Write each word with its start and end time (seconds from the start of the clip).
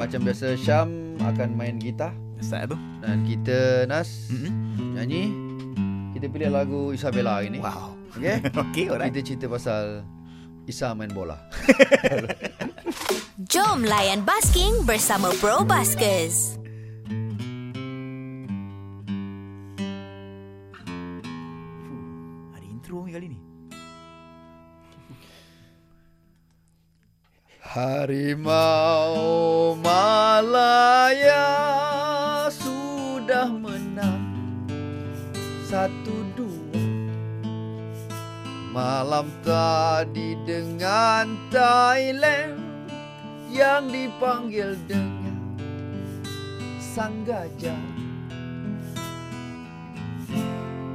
macam 0.00 0.24
biasa 0.24 0.56
Syam 0.56 0.88
akan 1.20 1.48
main 1.52 1.76
gitar 1.76 2.16
Start 2.40 2.72
tu. 2.72 2.76
dan 3.04 3.20
kita 3.22 3.84
Nas 3.84 4.32
Mm-mm. 4.32 4.96
nyanyi. 4.96 5.28
Kita 6.10 6.26
pilih 6.26 6.48
lagu 6.48 6.80
Isabella 6.90 7.36
hari 7.36 7.52
ni. 7.52 7.60
Wow. 7.60 7.92
Okay? 8.10 8.40
Okey, 8.64 8.88
alright. 8.88 9.12
Kita 9.12 9.20
cerita 9.22 9.46
pasal 9.46 10.00
Isa 10.64 10.92
main 10.92 11.12
bola. 11.12 11.36
Jom 13.52 13.82
layan 13.82 14.24
basking 14.24 14.84
bersama 14.84 15.32
Bro 15.36 15.64
Baskers. 15.64 16.56
Ada 22.50 22.66
intro 22.66 23.04
ni 23.04 23.12
kali 23.12 23.26
ni. 23.28 23.38
Harimau 27.70 29.14
Malaya 29.78 31.46
sudah 32.50 33.46
menang. 33.46 34.26
Satu 35.70 36.26
dua. 36.34 36.82
Malam 38.74 39.30
tadi 39.46 40.34
dengan 40.42 41.38
Thailand 41.54 42.58
yang 43.54 43.86
dipanggil 43.86 44.74
dengan 44.90 45.54
sang 46.82 47.22
gajah. 47.22 47.86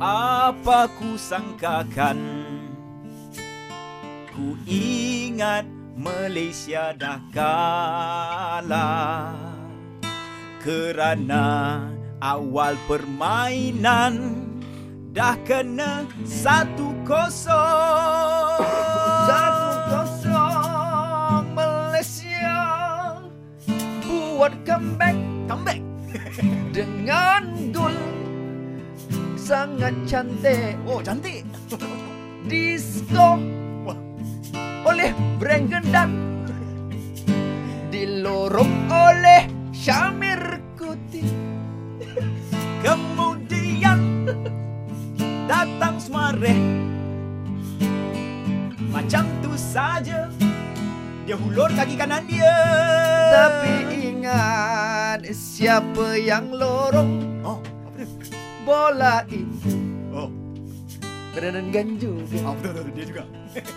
Apa 0.00 0.88
ku 0.96 1.20
sangkakan? 1.20 2.16
Ku 4.32 4.56
ingat 4.64 5.81
Malaysia 5.96 6.92
dah 6.96 7.20
kalah 7.32 9.36
Kerana 10.62 11.88
awal 12.22 12.78
permainan 12.88 14.42
Dah 15.12 15.36
kena 15.44 16.08
satu 16.24 16.96
kosong. 17.04 18.64
Satu 19.28 19.68
kosong. 19.92 21.44
Malaysia 21.52 22.56
buat 24.08 24.56
comeback. 24.64 25.12
Comeback. 25.44 25.84
Dengan 26.76 27.44
gol 27.76 27.92
sangat 29.36 29.92
cantik. 30.08 30.80
Oh 30.88 31.04
cantik. 31.04 31.44
Disco. 32.48 33.36
Oleh 35.02 35.18
brand 35.42 35.66
gendang 35.66 36.14
dilorong 37.90 38.70
oleh 38.86 39.50
Syamir 39.74 40.62
Kuti. 40.78 41.26
Kemudian 42.86 43.98
datang 45.50 45.98
Sumareh. 45.98 46.54
Macam 48.94 49.26
tu 49.42 49.50
saja. 49.58 50.30
Dia 51.26 51.34
hulur 51.34 51.74
kaki 51.74 51.98
kanan 51.98 52.22
dia. 52.30 52.54
Tapi 53.34 53.74
ingat 54.06 55.26
siapa 55.34 56.14
yang 56.14 56.54
lorong? 56.54 57.42
Oh 57.42 57.58
apa 57.58 58.06
dia? 58.06 58.38
bola 58.62 59.26
itu. 59.26 59.74
Oh, 60.14 60.30
Brandon 61.34 61.74
Ganju 61.74 62.22
oh 62.46 62.54
betul, 62.54 62.70
betul 62.70 62.92
dia 62.94 63.04
juga 63.10 63.24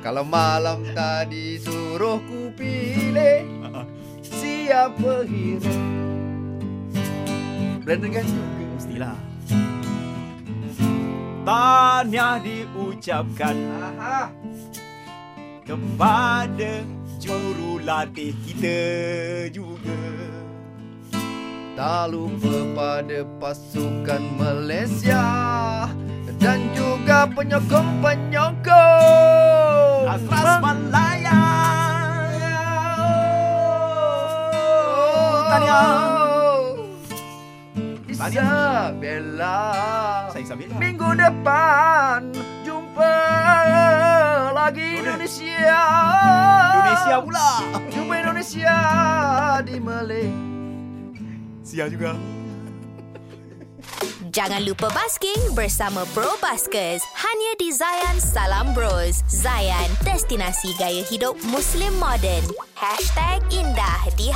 Kalau 0.00 0.24
malam 0.24 0.80
tadi 0.96 1.60
suruh 1.60 2.24
ku 2.24 2.48
pilih. 2.56 3.60
Siapa 4.70 5.26
hero 5.26 5.74
Brandon 7.82 8.10
kan 8.14 8.22
juga 8.22 8.62
Mestilah 8.78 9.18
Tahniah 11.42 12.38
diucapkan 12.38 13.56
Aha. 13.82 14.30
kepada 15.66 16.86
jurulatih 17.18 18.30
kita 18.46 18.78
juga 19.50 19.98
Tak 21.74 22.14
lupa 22.14 22.62
pada 22.78 23.26
pasukan 23.42 24.22
Malaysia 24.38 25.26
Dan 26.38 26.62
juga 26.78 27.26
penyokong-penyokong 27.26 29.49
Atlas 30.10 30.58
Malaya 30.58 31.38
Tahniah. 35.50 35.86
Isabella. 38.10 39.58
Saya 40.34 40.42
Isabella. 40.42 40.74
Minggu 40.82 41.14
depan 41.14 42.34
Jumpa 42.66 43.14
lagi. 44.50 44.98
Indonesia. 44.98 45.82
Indonesia 46.74 47.16
pula. 47.22 47.50
Jumpa 47.94 48.14
Indonesia 48.18 48.76
di 49.62 49.76
Malay. 49.78 50.26
Sia 51.62 51.86
juga 51.86 52.18
Jangan 54.30 54.62
lupa 54.62 54.86
basking 54.94 55.58
bersama 55.58 56.06
Bro 56.14 56.38
Baskers. 56.38 57.02
Hanya 57.18 57.50
di 57.58 57.74
Zayan 57.74 58.18
Salam 58.22 58.70
Bros. 58.78 59.26
Zayan, 59.26 59.90
destinasi 60.06 60.70
gaya 60.78 61.02
hidup 61.02 61.34
Muslim 61.50 61.90
modern. 61.98 62.46
Hashtag 62.78 63.42
indah 63.50 64.06
di 64.14 64.30